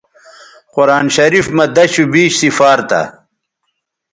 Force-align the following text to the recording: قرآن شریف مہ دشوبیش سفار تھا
قرآن 0.73 1.05
شریف 1.15 1.45
مہ 1.55 1.65
دشوبیش 1.75 2.31
سفار 2.41 2.79
تھا 2.89 3.01